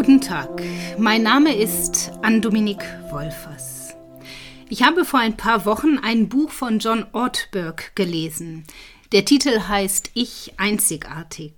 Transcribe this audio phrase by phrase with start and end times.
[0.00, 0.62] Guten Tag,
[0.96, 3.94] mein Name ist Ann-Dominik Wolfers.
[4.70, 8.64] Ich habe vor ein paar Wochen ein Buch von John Ortberg gelesen.
[9.12, 11.52] Der Titel heißt Ich einzigartig.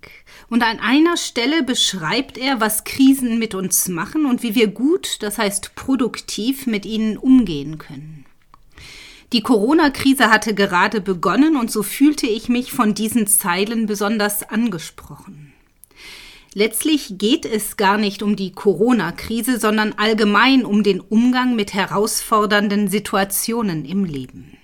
[0.49, 5.23] Und an einer Stelle beschreibt er, was Krisen mit uns machen und wie wir gut,
[5.23, 8.25] das heißt produktiv, mit ihnen umgehen können.
[9.31, 15.52] Die Corona-Krise hatte gerade begonnen und so fühlte ich mich von diesen Zeilen besonders angesprochen.
[16.55, 22.87] Letztlich geht es gar nicht um die Corona-Krise, sondern allgemein um den Umgang mit herausfordernden
[22.89, 24.57] Situationen im Leben.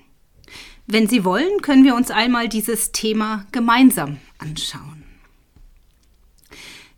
[0.86, 5.04] Wenn Sie wollen, können wir uns einmal dieses Thema gemeinsam anschauen.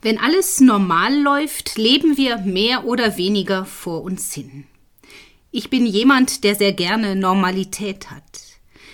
[0.02, 4.66] Wenn alles normal läuft, leben wir mehr oder weniger vor uns hin.
[5.52, 8.51] Ich bin jemand, der sehr gerne Normalität hat.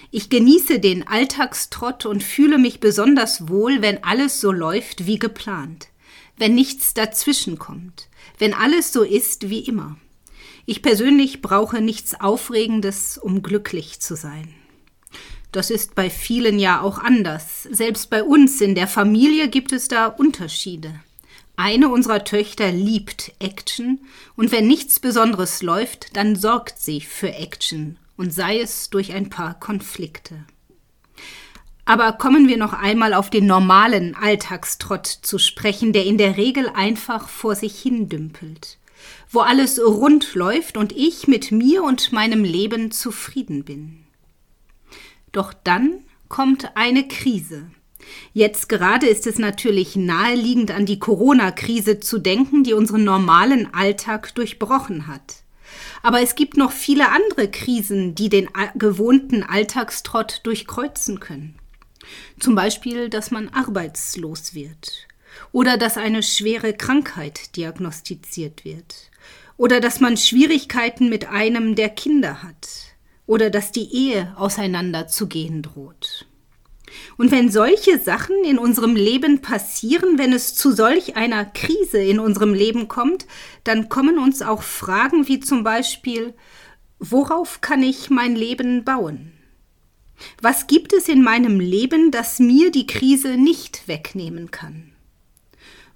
[0.10, 5.90] Ich genieße den Alltagstrott und fühle mich besonders wohl, wenn alles so läuft wie geplant,
[6.38, 9.98] wenn nichts dazwischen kommt, wenn alles so ist wie immer.
[10.66, 14.54] Ich persönlich brauche nichts Aufregendes, um glücklich zu sein.
[15.52, 17.64] Das ist bei vielen ja auch anders.
[17.64, 20.94] Selbst bei uns in der Familie gibt es da Unterschiede.
[21.56, 24.00] Eine unserer Töchter liebt Action
[24.36, 29.30] und wenn nichts Besonderes läuft, dann sorgt sie für Action und sei es durch ein
[29.30, 30.46] paar Konflikte.
[31.86, 36.70] Aber kommen wir noch einmal auf den normalen Alltagstrott zu sprechen, der in der Regel
[36.70, 38.78] einfach vor sich hin dümpelt,
[39.32, 44.04] wo alles rund läuft und ich mit mir und meinem Leben zufrieden bin.
[45.32, 47.72] Doch dann kommt eine Krise.
[48.34, 54.36] Jetzt gerade ist es natürlich naheliegend an die Corona-Krise zu denken, die unseren normalen Alltag
[54.36, 55.44] durchbrochen hat.
[56.04, 61.56] Aber es gibt noch viele andere Krisen, die den gewohnten Alltagstrott durchkreuzen können.
[62.40, 65.08] Zum Beispiel, dass man arbeitslos wird
[65.52, 69.12] oder dass eine schwere Krankheit diagnostiziert wird
[69.58, 72.68] oder dass man Schwierigkeiten mit einem der Kinder hat
[73.26, 76.26] oder dass die Ehe auseinanderzugehen droht.
[77.18, 82.20] Und wenn solche Sachen in unserem Leben passieren, wenn es zu solch einer Krise in
[82.20, 83.26] unserem Leben kommt,
[83.64, 86.34] dann kommen uns auch Fragen wie zum Beispiel,
[87.00, 89.34] worauf kann ich mein Leben bauen?
[90.42, 94.92] Was gibt es in meinem Leben, das mir die Krise nicht wegnehmen kann?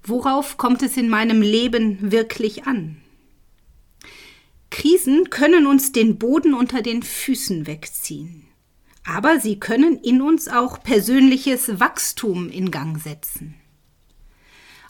[0.03, 2.97] Worauf kommt es in meinem Leben wirklich an?
[4.69, 8.50] Krisen können uns den Boden unter den Füßen wegziehen
[9.05, 13.55] aber sie können in uns auch persönliches Wachstum in Gang setzen.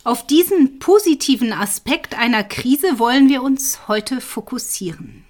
[0.03, 5.25] Auf diesen positiven Aspekt einer Krise wollen wir uns heute fokussieren.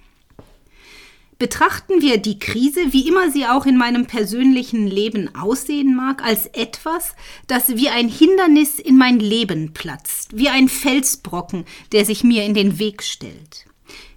[1.38, 6.46] Betrachten wir die Krise, wie immer sie auch in meinem persönlichen Leben aussehen mag, als
[6.46, 7.16] etwas,
[7.48, 12.54] das wie ein Hindernis in mein Leben platzt, wie ein Felsbrocken, der sich mir in
[12.54, 13.66] den Weg stellt.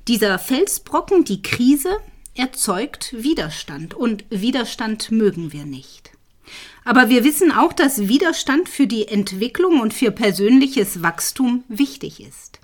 [0.08, 1.98] Dieser Felsbrocken, die Krise,
[2.36, 6.12] erzeugt Widerstand und Widerstand mögen wir nicht.
[6.84, 12.60] Aber wir wissen auch, dass Widerstand für die Entwicklung und für persönliches Wachstum wichtig ist.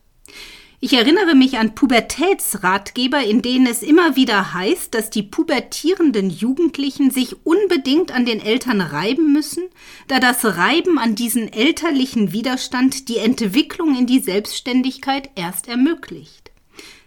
[0.83, 7.11] Ich erinnere mich an Pubertätsratgeber, in denen es immer wieder heißt, dass die pubertierenden Jugendlichen
[7.11, 9.63] sich unbedingt an den Eltern reiben müssen,
[10.07, 16.50] da das Reiben an diesen elterlichen Widerstand die Entwicklung in die Selbstständigkeit erst ermöglicht.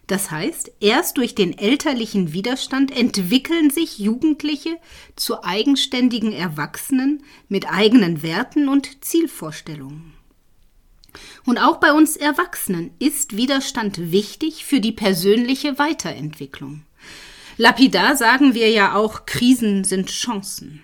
[0.06, 4.76] Das heißt, erst durch den elterlichen Widerstand entwickeln sich Jugendliche
[5.16, 10.12] zu eigenständigen Erwachsenen mit eigenen Werten und Zielvorstellungen.
[11.47, 16.82] Und auch bei uns Erwachsenen ist Widerstand wichtig für die persönliche Weiterentwicklung.
[17.56, 20.82] Lapidar sagen wir ja auch, Krisen sind Chancen.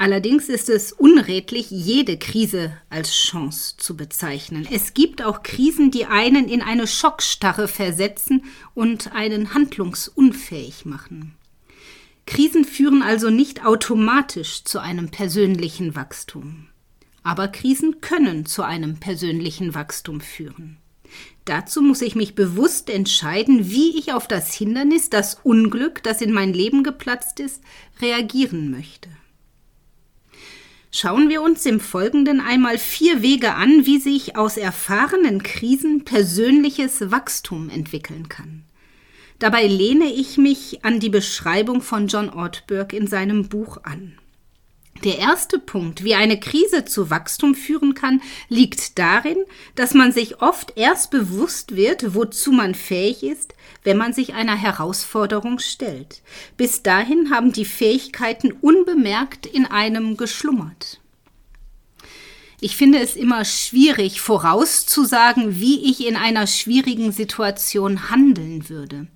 [0.00, 4.66] Allerdings ist es unredlich, jede Krise als Chance zu bezeichnen.
[4.70, 8.44] Es gibt auch Krisen, die einen in eine Schockstarre versetzen
[8.74, 11.34] und einen handlungsunfähig machen.
[12.26, 16.68] Krisen führen also nicht automatisch zu einem persönlichen Wachstum.
[17.24, 20.76] Aber Krisen können zu einem persönlichen Wachstum führen.
[21.44, 26.32] Dazu muss ich mich bewusst entscheiden, wie ich auf das Hindernis, das Unglück, das in
[26.32, 27.62] mein Leben geplatzt ist,
[28.00, 29.08] reagieren möchte.
[30.90, 37.10] Schauen wir uns im Folgenden einmal vier Wege an, wie sich aus erfahrenen Krisen persönliches
[37.10, 38.64] Wachstum entwickeln kann.
[39.38, 44.18] Dabei lehne ich mich an die Beschreibung von John Ortberg in seinem Buch an.
[45.04, 49.38] Der erste Punkt, wie eine Krise zu Wachstum führen kann, liegt darin,
[49.76, 53.54] dass man sich oft erst bewusst wird, wozu man fähig ist,
[53.84, 56.22] wenn man sich einer Herausforderung stellt.
[56.56, 61.00] Bis dahin haben die Fähigkeiten unbemerkt in einem geschlummert.
[62.60, 69.06] Ich finde es immer schwierig vorauszusagen, wie ich in einer schwierigen Situation handeln würde.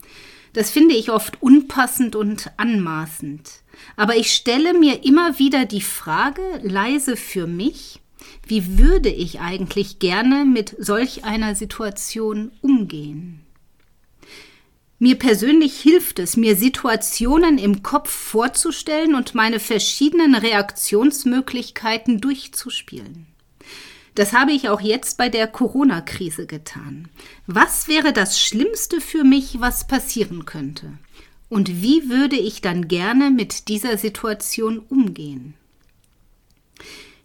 [0.52, 3.61] Das finde ich oft unpassend und anmaßend.
[3.96, 8.00] Aber ich stelle mir immer wieder die Frage, leise für mich,
[8.46, 13.40] wie würde ich eigentlich gerne mit solch einer Situation umgehen?
[14.98, 23.26] Mir persönlich hilft es, mir Situationen im Kopf vorzustellen und meine verschiedenen Reaktionsmöglichkeiten durchzuspielen.
[24.14, 27.08] Das habe ich auch jetzt bei der Corona-Krise getan.
[27.46, 30.92] Was wäre das Schlimmste für mich, was passieren könnte?
[31.52, 35.52] Und wie würde ich dann gerne mit dieser Situation umgehen?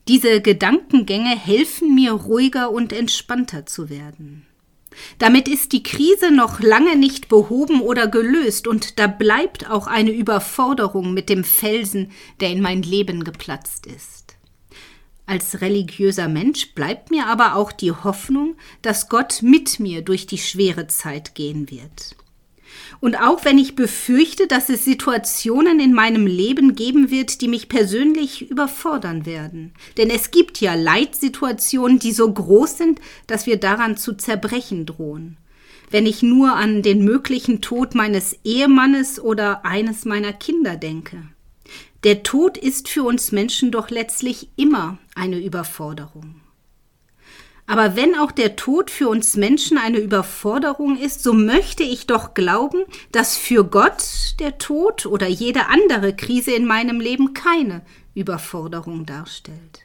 [0.10, 4.46] Diese Gedankengänge helfen mir ruhiger und entspannter zu werden.
[5.18, 10.12] Damit ist die Krise noch lange nicht behoben oder gelöst, und da bleibt auch eine
[10.12, 14.36] Überforderung mit dem Felsen, der in mein Leben geplatzt ist.
[15.26, 20.38] Als religiöser Mensch bleibt mir aber auch die Hoffnung, dass Gott mit mir durch die
[20.38, 22.18] schwere Zeit gehen wird.
[23.00, 27.70] Und auch wenn ich befürchte, dass es Situationen in meinem Leben geben wird, die mich
[27.70, 29.74] persönlich überfordern werden.
[29.98, 35.38] Denn es gibt ja Leitsituationen, die so groß sind, dass wir daran zu zerbrechen drohen.
[35.90, 41.24] Wenn ich nur an den möglichen Tod meines Ehemannes oder eines meiner Kinder denke.
[42.04, 46.42] Der Tod ist für uns Menschen doch letztlich immer eine Überforderung.
[47.70, 52.34] Aber wenn auch der Tod für uns Menschen eine Überforderung ist, so möchte ich doch
[52.34, 57.82] glauben, dass für Gott der Tod oder jede andere Krise in meinem Leben keine
[58.16, 59.82] Überforderung darstellt.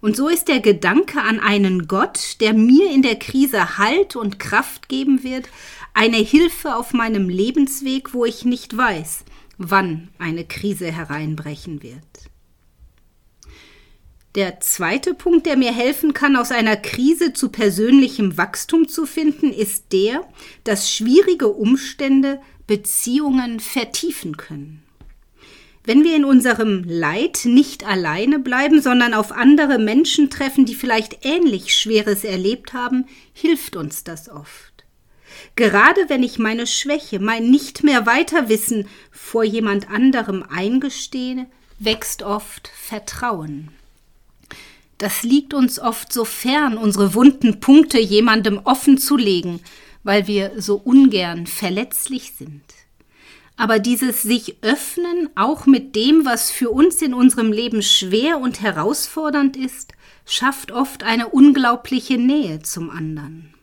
[0.00, 4.38] Und so ist der Gedanke an einen Gott, der mir in der Krise Halt und
[4.38, 5.48] Kraft geben wird,
[5.92, 9.24] eine Hilfe auf meinem Lebensweg, wo ich nicht weiß,
[9.58, 12.30] wann eine Krise hereinbrechen wird.
[14.34, 19.52] Der zweite Punkt, der mir helfen kann, aus einer Krise zu persönlichem Wachstum zu finden,
[19.52, 20.26] ist der,
[20.64, 24.82] dass schwierige Umstände Beziehungen vertiefen können.
[25.84, 31.24] Wenn wir in unserem Leid nicht alleine bleiben, sondern auf andere Menschen treffen, die vielleicht
[31.24, 33.04] ähnlich Schweres erlebt haben,
[33.34, 34.72] hilft uns das oft.
[35.54, 41.46] Gerade wenn ich meine Schwäche, mein nicht mehr weiterwissen vor jemand anderem eingestehe,
[41.78, 43.68] wächst oft Vertrauen.
[44.98, 49.60] Das liegt uns oft so fern, unsere wunden Punkte jemandem offen zu legen,
[50.02, 52.62] weil wir so ungern verletzlich sind.
[53.56, 58.60] Aber dieses sich öffnen, auch mit dem, was für uns in unserem Leben schwer und
[58.60, 59.92] herausfordernd ist,
[60.26, 63.54] schafft oft eine unglaubliche Nähe zum anderen.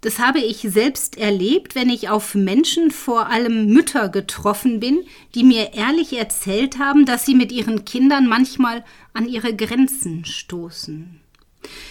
[0.00, 5.04] Das habe ich selbst erlebt, wenn ich auf Menschen, vor allem Mütter, getroffen bin,
[5.34, 11.20] die mir ehrlich erzählt haben, dass sie mit ihren Kindern manchmal an ihre Grenzen stoßen.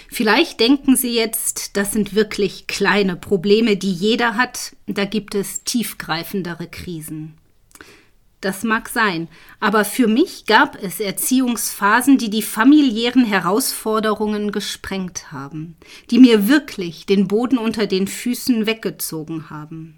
[0.08, 5.64] Vielleicht denken Sie jetzt, das sind wirklich kleine Probleme, die jeder hat, da gibt es
[5.66, 7.34] tiefgreifendere Krisen.
[8.40, 9.30] Das mag sein,
[9.60, 15.76] aber für mich gab es Erziehungsphasen, die die familiären Herausforderungen gesprengt haben,
[16.12, 19.98] die mir wirklich den Boden unter den Füßen weggezogen haben.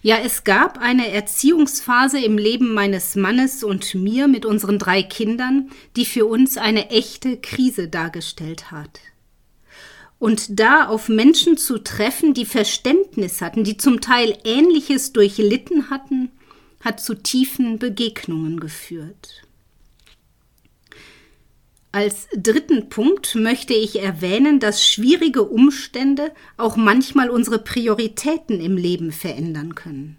[0.00, 5.70] Ja, es gab eine Erziehungsphase im Leben meines Mannes und mir mit unseren drei Kindern,
[5.96, 9.00] die für uns eine echte Krise dargestellt hat.
[10.20, 16.30] Und da auf Menschen zu treffen, die Verständnis hatten, die zum Teil Ähnliches durchlitten hatten,
[16.80, 19.42] hat zu tiefen Begegnungen geführt.
[21.90, 29.10] Als dritten Punkt möchte ich erwähnen, dass schwierige Umstände auch manchmal unsere Prioritäten im Leben
[29.10, 30.18] verändern können.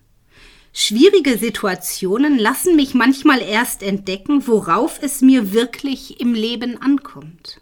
[0.74, 7.60] Schwierige Situationen lassen mich manchmal erst entdecken, worauf es mir wirklich im Leben ankommt.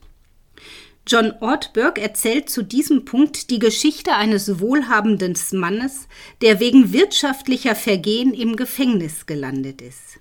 [1.10, 6.10] John Ortberg erzählt zu diesem Punkt die Geschichte eines wohlhabenden Mannes,
[6.42, 10.20] der wegen wirtschaftlicher Vergehen im Gefängnis gelandet ist.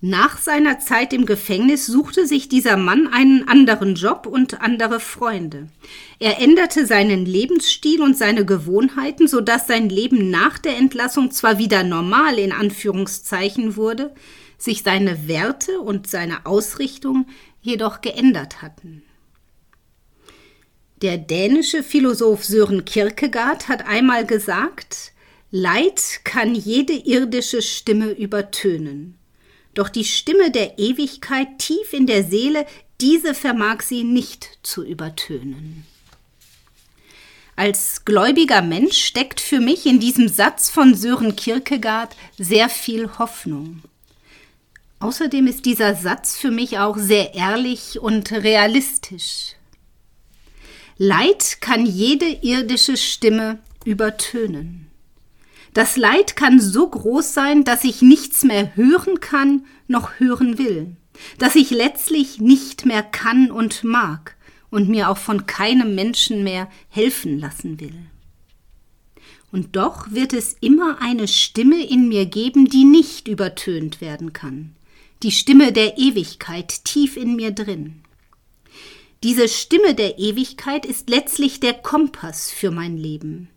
[0.00, 5.68] Nach seiner Zeit im Gefängnis suchte sich dieser Mann einen anderen Job und andere Freunde.
[6.18, 11.58] Er änderte seinen Lebensstil und seine Gewohnheiten, so dass sein Leben nach der Entlassung zwar
[11.58, 14.14] wieder normal in Anführungszeichen wurde,
[14.56, 17.26] sich seine Werte und seine Ausrichtung
[17.60, 19.02] jedoch geändert hatten.
[21.02, 25.10] Der dänische Philosoph Sören Kierkegaard hat einmal gesagt,
[25.50, 29.18] Leid kann jede irdische Stimme übertönen.
[29.74, 32.66] Doch die Stimme der Ewigkeit tief in der Seele,
[33.00, 35.84] diese vermag sie nicht zu übertönen.
[37.56, 43.82] Als gläubiger Mensch steckt für mich in diesem Satz von Sören Kierkegaard sehr viel Hoffnung.
[45.00, 49.56] Außerdem ist dieser Satz für mich auch sehr ehrlich und realistisch.
[51.04, 54.86] Leid kann jede irdische Stimme übertönen.
[55.74, 60.94] Das Leid kann so groß sein, dass ich nichts mehr hören kann noch hören will,
[61.38, 64.36] dass ich letztlich nicht mehr kann und mag
[64.70, 67.98] und mir auch von keinem Menschen mehr helfen lassen will.
[69.50, 74.76] Und doch wird es immer eine Stimme in mir geben, die nicht übertönt werden kann,
[75.24, 78.04] die Stimme der Ewigkeit tief in mir drin.
[79.22, 83.48] Diese Stimme der Ewigkeit ist letztlich der Kompass für mein Leben.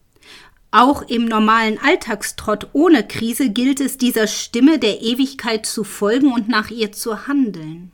[0.70, 6.50] Auch im normalen Alltagstrott ohne Krise gilt es, dieser Stimme der Ewigkeit zu folgen und
[6.50, 7.92] nach ihr zu handeln.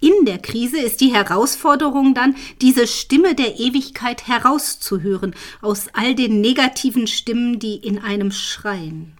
[0.00, 6.40] In der Krise ist die Herausforderung dann, diese Stimme der Ewigkeit herauszuhören aus all den
[6.40, 9.16] negativen Stimmen, die in einem schreien.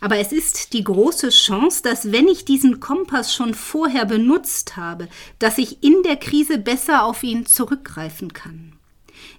[0.00, 5.08] Aber es ist die große Chance, dass wenn ich diesen Kompass schon vorher benutzt habe,
[5.38, 8.72] dass ich in der Krise besser auf ihn zurückgreifen kann.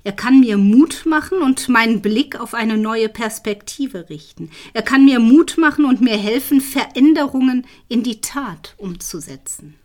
[0.03, 4.51] Er kann mir Mut machen und meinen Blick auf eine neue Perspektive richten.
[4.73, 9.75] Er kann mir Mut machen und mir helfen, Veränderungen in die Tat umzusetzen.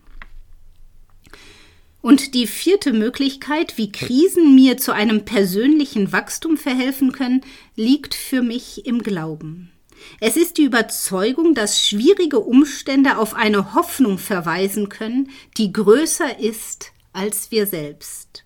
[2.01, 7.43] Und die vierte Möglichkeit, wie Krisen mir zu einem persönlichen Wachstum verhelfen können,
[7.75, 9.73] liegt für mich im Glauben.
[10.21, 16.93] Es ist die Überzeugung, dass schwierige Umstände auf eine Hoffnung verweisen können, die größer ist
[17.13, 18.45] als wir selbst.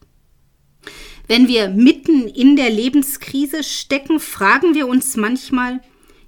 [1.26, 5.80] Wenn wir mitten in der Lebenskrise stecken, fragen wir uns manchmal,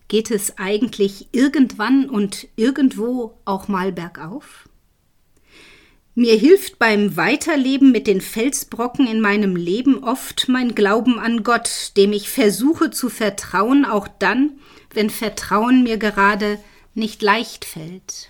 [0.08, 4.68] geht es eigentlich irgendwann und irgendwo auch mal bergauf?
[6.14, 11.92] Mir hilft beim Weiterleben mit den Felsbrocken in meinem Leben oft mein Glauben an Gott,
[11.96, 14.58] dem ich versuche zu vertrauen, auch dann,
[14.94, 16.58] wenn Vertrauen mir gerade
[16.94, 18.28] nicht leicht fällt.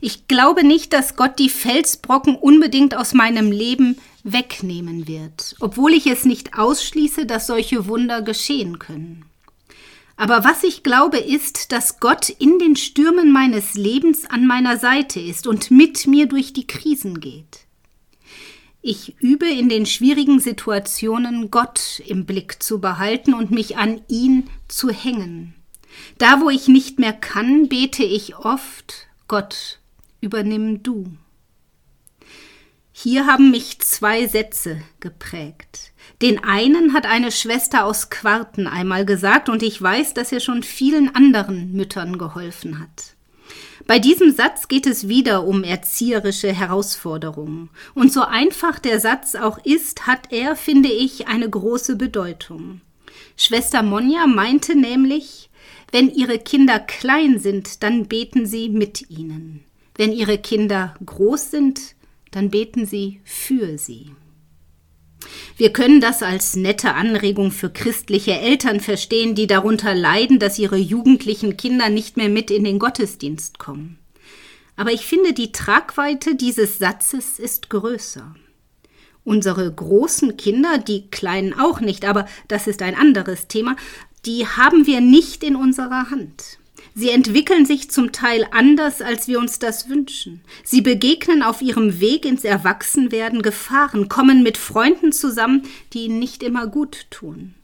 [0.00, 6.06] Ich glaube nicht, dass Gott die Felsbrocken unbedingt aus meinem Leben wegnehmen wird, obwohl ich
[6.06, 9.24] es nicht ausschließe, dass solche Wunder geschehen können.
[10.16, 15.20] Aber was ich glaube, ist, dass Gott in den Stürmen meines Lebens an meiner Seite
[15.20, 17.66] ist und mit mir durch die Krisen geht.
[18.80, 24.48] Ich übe in den schwierigen Situationen Gott im Blick zu behalten und mich an ihn
[24.68, 25.55] zu hängen.
[26.18, 29.80] Da, wo ich nicht mehr kann, bete ich oft, Gott,
[30.20, 31.12] übernimm du.
[32.92, 35.92] Hier haben mich zwei Sätze geprägt.
[36.22, 40.62] Den einen hat eine Schwester aus Quarten einmal gesagt, und ich weiß, dass er schon
[40.62, 43.16] vielen anderen Müttern geholfen hat.
[43.86, 47.70] Bei diesem Satz geht es wieder um erzieherische Herausforderungen.
[47.94, 52.80] Und so einfach der Satz auch ist, hat er, finde ich, eine große Bedeutung.
[53.36, 55.50] Schwester Monja meinte nämlich,
[55.92, 59.64] wenn ihre Kinder klein sind, dann beten sie mit ihnen.
[59.94, 61.94] Wenn ihre Kinder groß sind,
[62.30, 64.10] dann beten sie für sie.
[65.56, 70.76] Wir können das als nette Anregung für christliche Eltern verstehen, die darunter leiden, dass ihre
[70.76, 73.98] jugendlichen Kinder nicht mehr mit in den Gottesdienst kommen.
[74.76, 78.34] Aber ich finde, die Tragweite dieses Satzes ist größer.
[79.24, 83.74] Unsere großen Kinder, die kleinen auch nicht, aber das ist ein anderes Thema,
[84.26, 86.58] die haben wir nicht in unserer Hand.
[86.94, 90.40] Sie entwickeln sich zum Teil anders, als wir uns das wünschen.
[90.64, 96.42] Sie begegnen auf ihrem Weg ins Erwachsenwerden Gefahren, kommen mit Freunden zusammen, die ihnen nicht
[96.42, 97.54] immer gut tun.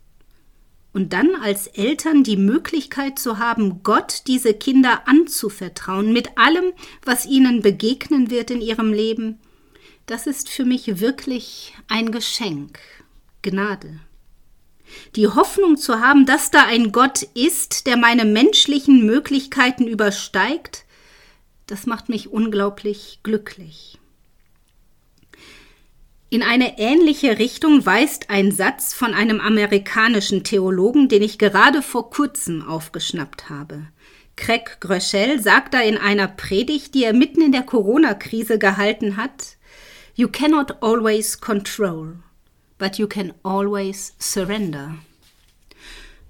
[0.93, 7.25] Und dann als Eltern die Möglichkeit zu haben, Gott diese Kinder anzuvertrauen mit allem, was
[7.25, 9.39] ihnen begegnen wird in ihrem Leben,
[10.05, 12.79] das ist für mich wirklich ein Geschenk,
[13.41, 14.01] Gnade.
[15.17, 20.85] Die Hoffnung zu haben, dass da ein Gott ist, der meine menschlichen Möglichkeiten übersteigt,
[21.67, 23.99] das macht mich unglaublich glücklich.
[26.29, 32.09] In eine ähnliche Richtung weist ein Satz von einem amerikanischen Theologen, den ich gerade vor
[32.09, 33.89] kurzem aufgeschnappt habe.
[34.37, 39.59] Craig Gröschel sagt da in einer Predigt, die er mitten in der Corona-Krise gehalten hat,
[40.15, 42.17] You cannot always control
[42.83, 44.97] but you can always surrender.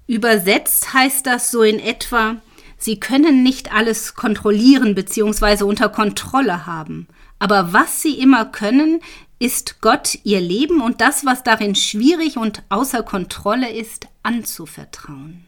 [0.05, 2.35] Übersetzt heißt das so in etwa,
[2.77, 5.63] Sie können nicht alles kontrollieren bzw.
[5.63, 7.07] unter Kontrolle haben,
[7.39, 8.99] aber was Sie immer können,
[9.39, 15.45] ist Gott Ihr Leben und das, was darin schwierig und außer Kontrolle ist, anzuvertrauen.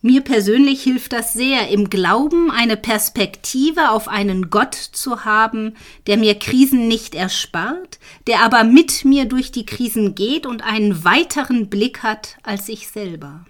[0.00, 5.74] Mir persönlich hilft das sehr, im Glauben eine Perspektive auf einen Gott zu haben,
[6.06, 11.04] der mir Krisen nicht erspart, der aber mit mir durch die Krisen geht und einen
[11.04, 13.44] weiteren Blick hat als ich selber.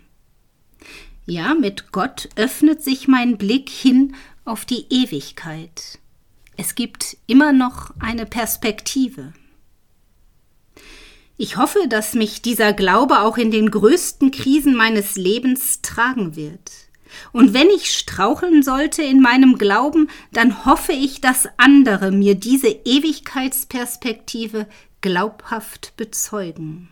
[1.27, 4.15] Ja, mit Gott öffnet sich mein Blick hin
[4.47, 5.99] auf die Ewigkeit.
[6.57, 9.35] Es gibt immer noch eine Perspektive.
[11.41, 16.73] Ich hoffe, dass mich dieser Glaube auch in den größten Krisen meines Lebens tragen wird.
[17.33, 22.67] Und wenn ich straucheln sollte in meinem Glauben, dann hoffe ich, dass andere mir diese
[22.69, 24.67] Ewigkeitsperspektive
[25.01, 26.89] glaubhaft bezeugen.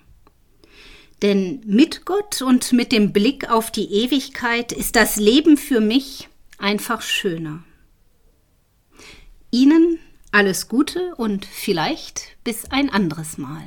[1.22, 6.28] Denn mit Gott und mit dem Blick auf die Ewigkeit ist das Leben für mich
[6.58, 7.64] einfach schöner.
[9.50, 9.98] Ihnen
[10.30, 13.64] alles Gute und vielleicht bis ein anderes Mal.